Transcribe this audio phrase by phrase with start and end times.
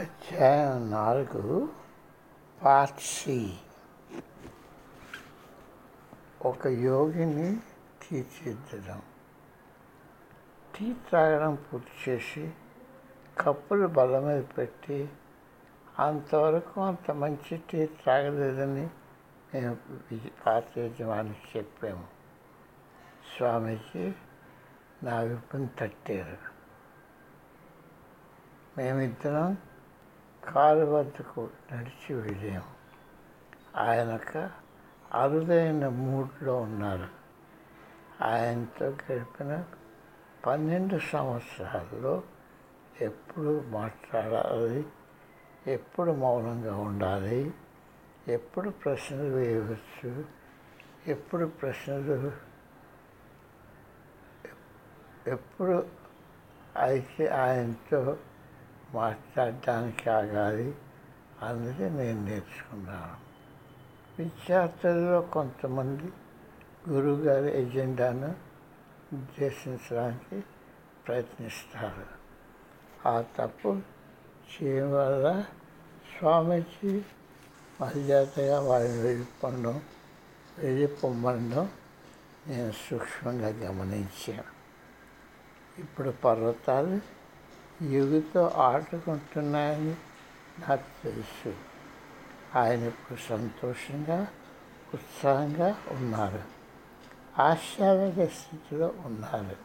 [0.00, 1.68] అధ్యాయం నాలుగు
[2.64, 3.58] part C.
[6.44, 7.56] ఒక యోగిని
[8.02, 9.02] తీర్చిదిద్దడం.
[10.76, 12.52] టీ త్రాగడం పూర్తి చేసి
[13.40, 15.08] కప్పులు బల్ల మీద పెట్టి
[15.98, 18.90] అంతవరకు అంత మంచి టీ త్రాగలేదని
[19.54, 22.06] మేము పార్టీ పాత యజమానికి చెప్పాము.
[23.36, 24.12] స్వామీజీ
[25.02, 26.38] నా విప్పుని తట్టారు.
[28.78, 29.56] మేమిద్దరం
[30.48, 32.80] కారు వద్దకు నడిచి వెళ్ళాము
[33.76, 34.50] ఆయన ఒక
[35.14, 37.08] అరుదైన మూడ్లో ఉన్నారు.
[38.24, 39.64] ఆయనతో గడిపిన
[40.46, 42.22] పన్నెండు సంవత్సరాల్లో
[43.00, 44.86] ఎప్పుడు మాట్లాడాలి
[45.66, 47.54] ఎప్పుడు మౌనంగా ఉండాలి
[48.28, 50.24] ఎప్పుడు ప్రశ్నలు వేయవచ్చు
[51.06, 52.32] ఎప్పుడు ప్రశ్నలు
[55.26, 55.86] ఎప్పుడు
[56.76, 58.16] అయితే ఆయనతో
[58.94, 60.74] మాట్లాడటానికి ఆగాలి.
[61.42, 63.30] అందుకే నేను నేర్చుకున్నాను.
[64.22, 66.12] విద్యార్థుల్లో కొంతమంది
[66.90, 68.34] గురువుగారి ఎజెండాను
[69.12, 70.44] ఉద్దేశించడానికి
[71.06, 72.20] ప్రయత్నిస్తారు.
[73.08, 73.80] ఆ తప్పు
[74.52, 75.44] చేయడం వల్ల
[76.18, 77.02] స్వామీజీ
[77.80, 79.82] మర్యాదగా వారిని వెళ్ళిపోవడం
[80.58, 81.70] వెళ్ళిపోమ్మడం
[82.46, 84.60] నేను సూక్ష్మంగా గమనించాను.
[85.78, 87.19] ఇప్పుడు పర్వతాలు
[87.82, 89.96] యుగితో ఆడుకుంటున్నాయని
[90.68, 91.54] నాకు తెలుసు.
[92.58, 94.28] ఆయన ఇప్పుడు సంతోషంగా
[94.94, 96.42] ఉత్సాహంగా ఉన్నారు.
[97.42, 99.56] ఆశ్చర్య స్థితిలో ఉన్నారు.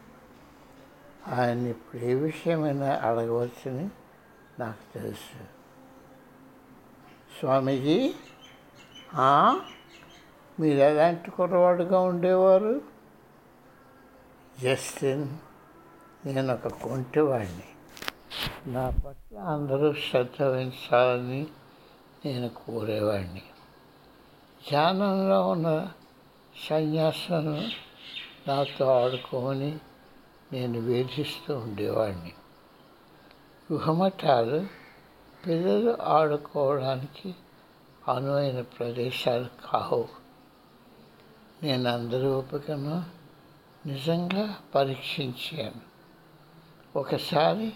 [1.34, 3.90] ఆయన ఇప్పుడు ఏ విషయమైనా అడగవచ్చని
[4.58, 5.44] నాకు తెలుసు.
[7.40, 8.14] స్వామీజీ
[10.60, 12.80] మీరు ఎలాంటి కుర్రవాడుగా ఉండేవారు?
[14.62, 15.28] జస్టిన్
[16.26, 17.75] నేను ఒక కొంటివాడిని.
[18.66, 21.46] నా పట్ల అందరూ శ్రద్ధ వహించాలని
[22.24, 23.42] నేను కోరేవాడిని
[24.68, 25.88] ధ్యానంలో ఉన్న
[26.70, 27.70] సన్యాసులను
[28.48, 29.78] నాతో ఆడుకోమని
[30.52, 32.32] నేను వేధిస్తూ ఉండేవాడిని
[33.72, 34.66] గుహమఠాలు
[35.46, 37.34] పిల్లలు ఆడుకోవడానికి
[38.14, 40.08] అనువైన ప్రదేశాలు కావు.
[41.62, 43.04] నేను అందరి ఓపికను
[43.86, 45.80] నిజంగా పరీక్షించాను.
[46.98, 47.72] ఒకసారి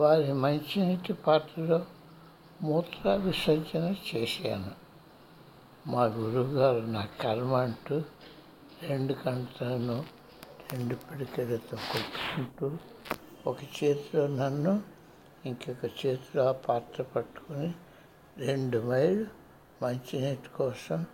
[0.00, 1.86] వారి మంచినీటి పాత్రలో
[2.62, 4.72] మూత్ర విసర్జన చేశాను.
[5.86, 8.02] మా గురువుగారు నా కర్మ అంటూ
[8.82, 10.04] రెండు కంటలను
[10.72, 12.78] రెండు పిడికలతో కొట్టుకుంటూ
[13.46, 14.82] ఒక చేతిలో నన్ను
[15.44, 17.74] ఇంకొక చేతిలో ఆ పాత్ర పట్టుకొని
[18.38, 19.26] రెండు మైళ్ళు
[19.82, 21.06] మంచినీటి కోసం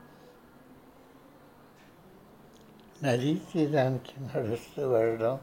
[3.03, 5.39] నదీ తీరానికి నడుస్తూ వెళ్ళడం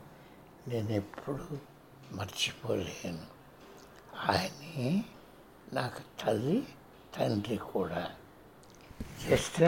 [0.68, 1.58] నేను ఎప్పుడూ
[2.12, 3.26] మర్చిపోలేను.
[4.32, 5.04] ఆయనే
[5.74, 6.68] నాకు తల్లి
[7.18, 8.12] తండ్రి కూడా.
[9.30, 9.64] జస్ట్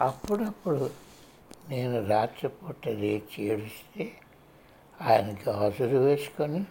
[0.00, 0.90] అప్పుడప్పుడు
[1.68, 4.20] నేను రాత్రిపూట లేచి ఏడిస్తే
[5.02, 6.64] ఆయన గాజులు వేసుకొని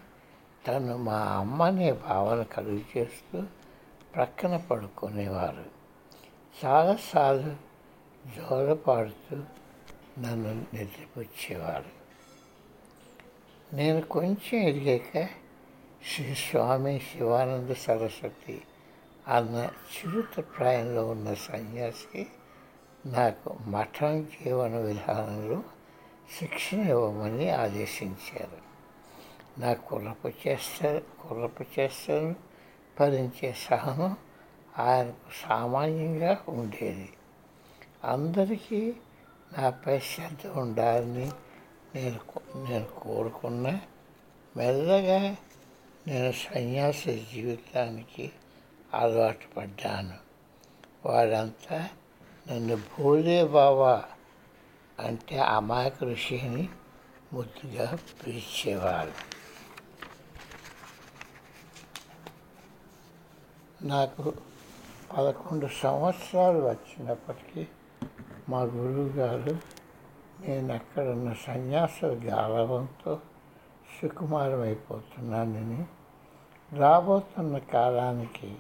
[0.68, 3.44] తను మా అమ్మ అనే భావన కలుగు చేస్తూ
[4.16, 5.66] ప్రక్కన పడుకునేవారు.
[6.66, 7.56] చాలాసార్లు
[8.36, 9.36] జోలపాడుతూ
[10.20, 12.03] నన్ను నిద్రపుచ్చేవారు.
[13.74, 15.30] నేను కొంచెం ఎదిగాక
[16.16, 18.62] శ్రీ స్వామి శివానంద సరస్వతి
[19.28, 22.28] అన్న చిరుతప్రాయంలో ఉన్న సన్యాసి
[23.06, 25.64] నాకు మఠం జీవన విధానంలో
[26.40, 28.58] శిక్షణ ఇవ్వమని ఆదేశించారు.
[29.60, 32.36] నా కుర్రపు చేస్తారు కుర్రపు చేస్తారు
[33.00, 34.18] భరించే సహనం
[34.80, 37.10] ఆయనకు సామాన్యంగా ఉండేది.
[38.04, 38.94] అందరికీ
[39.58, 41.32] నాపై శ్రద్ధ ఉండాలని
[41.96, 42.20] నేను
[42.56, 43.80] నేను కోరుకున్న
[44.58, 45.38] మెల్లగా
[46.08, 48.32] నేను సన్యాస జీవితానికి
[48.94, 50.18] అలవాటు పడ్డాను.
[51.06, 51.90] వారంతా
[52.52, 54.04] నన్ను భోలే బావా
[55.00, 56.70] అంటే అమాయక ఋషిని
[57.34, 59.14] ముద్దుగా పిలిచేవారు.
[63.86, 64.34] నాకు
[65.18, 67.68] పదకొండు సంవత్సరాలు వచ్చినప్పటికీ
[68.50, 69.73] మా గురువు గారు
[70.48, 73.20] నేను అక్కడ ఉన్న సన్యాసుల గాలవంతో
[74.02, 75.86] సుకుమారమైపోతున్నానని
[76.78, 78.58] రాబోతున్న కాలానికి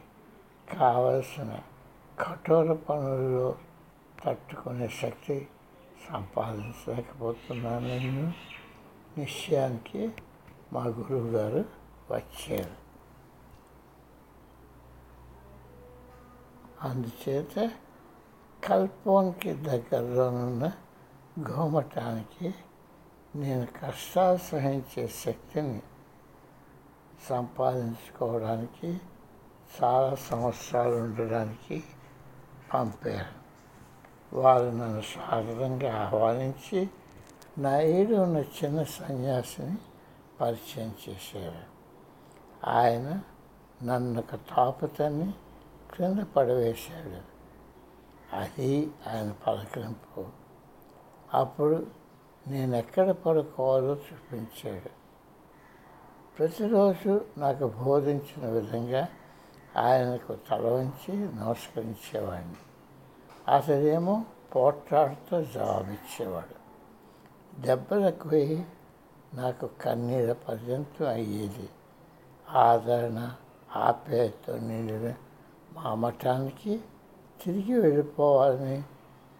[0.77, 1.59] కావలసిన
[2.19, 3.55] కఠోర పనుల్లో
[4.25, 5.47] తట్టుకునే శక్తి
[6.09, 8.33] సంపాదించలేకపోతున్నానని
[9.17, 10.11] నిశ్చయానికి
[10.73, 11.65] మా గురువు గారు
[12.11, 12.83] వచ్చారు.
[16.81, 17.71] అందుచేత
[18.63, 20.71] కల్పోన్కి దగ్గరలోనున్న
[21.39, 22.55] గోమటానికి
[23.35, 25.81] నేను కష్టాలు సహించే శక్తిని
[27.29, 29.01] సంపాదించుకోవడానికి
[29.83, 31.83] చాలా సంవత్సరాలు ఉండడానికి
[32.73, 33.43] పంపారు.
[34.39, 36.89] వారు నన్ను సాధారణంగా ఆహ్వానించి
[37.57, 39.77] నా ఏడు ఉన్న చిన్న సన్యాసిని
[40.41, 41.65] పరిచయం చేశారు.
[42.69, 43.21] ఆయన
[43.83, 45.33] నన్ను ఒక తాపతని
[45.93, 47.33] క్రింద పడవేశాడు.
[48.35, 50.42] అది ఆయన పలకరింపు.
[51.33, 51.87] అప్పుడు
[52.47, 54.89] నేను ఎక్కడ పడుకోవాలో చూపించాడు.
[56.37, 59.07] ప్రతిరోజు నాకు బోధించిన విధంగా
[59.77, 62.55] ఆయనకు తల వంచి నమస్కరించేవాడిని.
[63.55, 64.25] అతడేమో
[64.55, 66.63] పోట్లాడుతూ జవాబిచ్చేవాడు.
[67.61, 68.65] దెబ్బలకు పోయి
[69.33, 71.69] నాకు కన్నీర పర్యంతం అయ్యేది.
[72.49, 73.35] ఆదరణ
[73.75, 75.13] ఆప్యాయతో నిండిన
[75.73, 76.81] మా మఠానికి
[77.43, 78.83] తిరిగి వెళ్ళిపోవాలని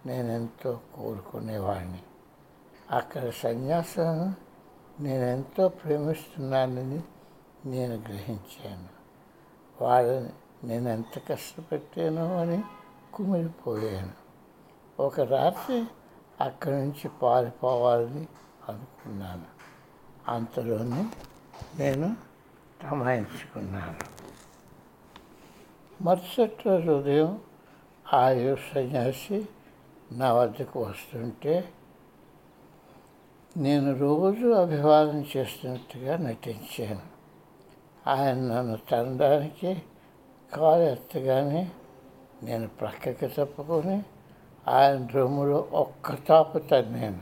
[0.06, 2.04] నేనెంతో కోరుకునేవాడిని
[2.92, 4.36] అక్కడ సన్యాసాలను
[5.00, 7.02] నేను ఎంతో ప్రేమిస్తున్నానని
[7.66, 8.90] నేను గ్రహించాను.
[9.84, 10.30] వాళ్ళని
[10.68, 12.64] నేను ఎంత కష్టపెట్టానో అని
[13.14, 14.12] కుమిలిపోయాను.
[15.00, 15.86] ఒక రాత్రి
[16.42, 18.28] అక్కడి నుంచి పారిపోవాలని
[18.70, 19.54] అనుకున్నాను.
[20.28, 21.10] అంతలోనే
[21.76, 22.18] నేను
[22.82, 24.14] తమాయించుకున్నాను
[26.04, 27.42] మరుసటి రోజు ఉదయం
[28.14, 29.48] ఆయుష్ సన్యాసి
[30.18, 31.69] నా వద్దకు వస్తుంటే
[33.57, 37.01] నేను రోజు అభివాదం చేస్తున్నట్టుగా నటించాను.
[38.10, 39.83] ఆయన నన్ను తనడానికి
[40.54, 41.71] కాలు ఎత్తగానే
[42.44, 44.04] నేను ప్రక్కకి తప్పుకొని
[44.68, 47.21] ఆయన రొమ్ములో ఒక్క తాపు తన్నాను.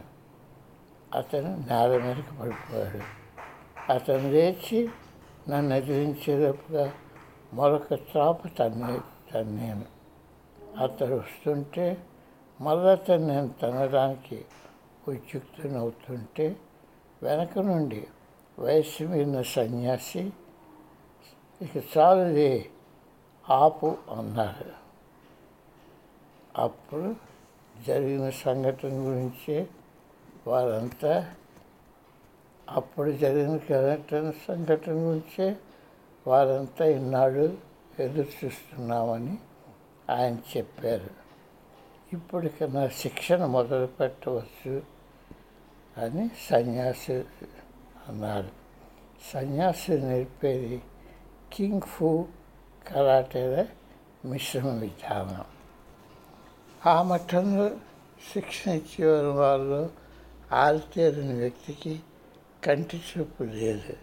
[1.18, 3.00] అతను నేల మీదకి పడిపోయాడు.
[3.92, 4.90] అతను లేచి
[5.50, 6.92] నన్ను ఎదిరించేటప్పుగా
[7.54, 9.00] మరొక తాపు తన్నే
[9.34, 9.86] తన్నాను.
[10.84, 11.98] అతడు వస్తుంటే
[12.62, 14.46] మళ్ళీ నేను తినడానికి
[15.08, 16.56] ఉద్యుక్తునవుతుంటే
[17.24, 18.08] వెనక నుండి
[18.60, 20.34] వయస్సు మీద సన్యాసి
[21.62, 22.70] ఇక చాలుదే
[23.50, 24.72] ఆపు అన్నారు.
[26.58, 27.16] అప్పుడు
[27.88, 29.68] జరిగిన సంఘటన గురించి
[30.48, 31.36] వారంతా
[32.70, 35.58] అప్పుడు జరిగిన సంఘటన సంఘటన గురించే
[36.28, 37.58] వారంతా ఇన్నాళ్ళు
[38.00, 39.38] ఎదురు చూస్తున్నామని
[40.10, 41.22] ఆయన చెప్పారు.
[42.14, 44.82] ఇప్పటికి నా శిక్షణ మొదలు పెట్టవచ్చు
[45.98, 47.14] అని సన్యాసి
[48.08, 48.50] అన్నారు.
[49.34, 50.82] సన్యాసి నేర్పేది
[51.54, 52.28] కింగ్ ఫూ
[52.88, 53.66] కరాటేదే
[54.26, 55.46] మిశ్రమ విధానం.
[56.86, 57.70] ఆ మఠంలో
[58.34, 59.90] శిక్షణ ఇచ్చేవారు వాళ్ళు
[60.52, 62.00] ఆరితేరిన వ్యక్తికి
[62.64, 63.94] కంటి చూపు లేదు.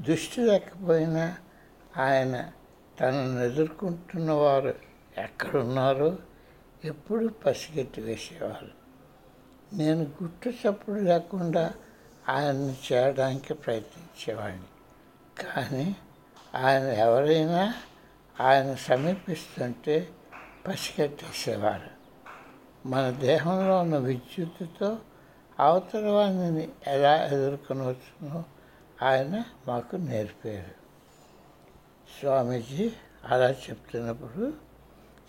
[0.00, 1.36] దృష్టి లేకపోయినా
[1.96, 2.52] ఆయన
[3.00, 4.85] తనను ఎదుర్కొంటున్నవారు
[5.18, 6.18] ఎక్కడున్నారో
[6.84, 8.86] ఎప్పుడు పసిగట్టి వేసేవారు
[9.72, 11.74] నేను గుట్టు చప్పుడు లేకుండా
[12.28, 14.62] ఆయన్ని చేయడానికి ప్రయత్నించేవాడిని.
[15.42, 15.96] కానీ
[16.54, 17.74] ఆయన ఎవరైనా
[18.40, 20.08] ఆయన సమీపిస్తుంటే
[20.66, 21.90] పసిగట్టేసేవారు.
[22.88, 24.98] మన దేహంలో ఉన్న విద్యుత్తుతో
[25.60, 28.44] అవతల వాడిని ఎలా ఎదుర్కొనవచ్చునో
[29.02, 30.86] ఆయన మాకు నేర్పారు.
[32.20, 32.92] స్వామీజీ
[33.24, 34.65] అలా చెప్తున్నప్పుడు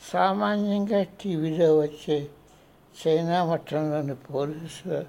[0.02, 2.30] సామాన్యంగా టీవీలో వచ్చే
[2.96, 5.04] చైనా మఠంలోని పోలీసుల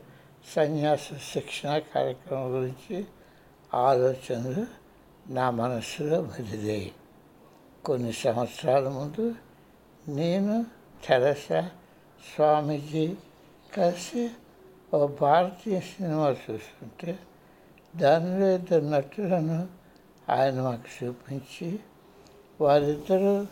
[0.57, 3.05] సన్యాస శిక్షణ కార్యక్రమం గురించి
[3.75, 4.67] ఆలోచనలు
[5.33, 6.93] నా మనసులో మెదిలాయి.
[7.85, 9.35] కొన్ని సంవత్సరాల ముందు
[10.09, 10.67] నేను
[11.07, 11.71] తెరసా
[12.35, 13.17] స్వామీజీ
[13.77, 14.31] కలిసి
[14.95, 17.19] ఓ భారతీయ సినిమా చూస్తుంటే
[17.97, 19.69] దానిలో ఇద్దరు నటులను
[20.33, 21.81] ఆయన మాకు చూపించి
[22.61, 23.47] వారిద్దరూ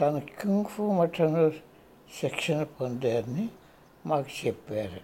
[0.00, 1.50] తన కుంఫు మఠంలో
[2.20, 3.48] శిక్షణ పొందారని
[4.06, 5.00] మాకు చెప్పారు.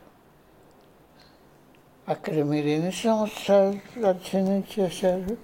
[2.09, 5.37] అక్కడ మీరు ఎన్ని సంవత్సరాలు దర్శనం చేశారు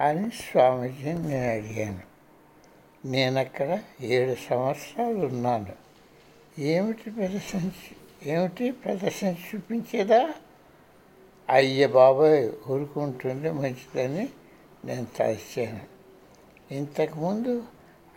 [0.00, 2.00] అని స్వామీజీని నేను అడిగాను.
[3.06, 5.72] నేను అక్కడ ఏడు సంవత్సరాలు ఉన్నాను.
[6.58, 7.70] ఏమిటి ప్రదర్శన
[8.22, 10.30] ఏమిటి ప్రదర్శన చూపించేదా?
[11.48, 14.28] అయ్య బాబాయ్ ఊరుకుంటుంటే మంచిదని
[14.84, 15.80] నేను తలచాను.
[16.74, 17.62] ఇంతకుముందు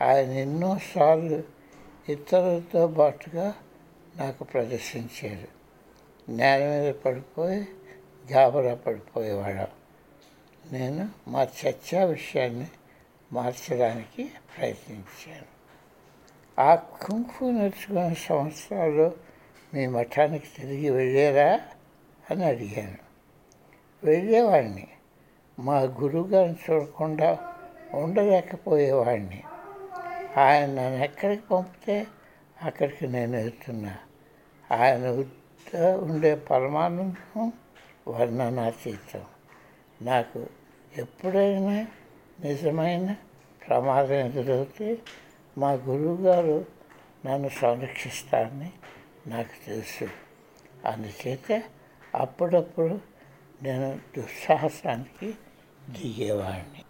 [0.01, 1.43] ఆయన ఎన్నోసార్లు
[2.09, 3.53] ఇతరులతో పాటుగా
[4.17, 5.59] నాకు ప్రదర్శించారు
[6.31, 7.67] నేల మీద పడిపోయి
[8.33, 9.79] గాబరా పడిపోయేవాడు.
[10.73, 12.67] నేను మా చర్చా విషయాన్ని
[13.33, 15.59] మార్చడానికి ప్రయత్నించాను.
[16.61, 19.11] ఆ కుంకు నేర్చుకున్న సంవత్సరాలు
[19.73, 21.59] మీ మఠానికి తిరిగి వెళ్ళారా
[22.31, 22.97] అని అడిగాను.
[24.03, 24.87] వెళ్ళేవాడిని.
[25.59, 27.55] మా గురువుగారిని చూడకుండా
[27.93, 29.43] ఉండలేకపోయేవాడిని.
[30.37, 32.07] ఆయన నన్ను ఎక్కడికి పంపితే
[32.63, 33.97] అక్కడికి నేను వెళ్తున్నా.
[34.71, 35.25] ఆయన
[35.87, 37.53] ఉండే పరమానందం
[38.07, 39.25] వర్ణనాతీతం
[40.01, 40.47] నాకు
[40.97, 41.87] ఎప్పుడైనా
[42.39, 43.15] నిజమైన
[43.67, 44.97] ప్రమాదం ఎదురవుతే
[45.57, 46.65] మా గురువుగారు
[47.25, 48.71] నన్ను సంరక్షిస్తారని
[49.27, 50.09] నాకు తెలుసు.
[50.85, 51.63] అందుచేత
[52.15, 52.99] అప్పుడప్పుడు
[53.63, 55.33] నేను దుస్సాహసానికి
[55.89, 56.83] దిగేవాడిని.